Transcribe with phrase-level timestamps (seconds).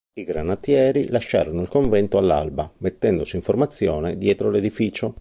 [0.15, 5.09] I granatieri lasciarono il convento all'alba, mettendosi in formazione dietro l'edificio.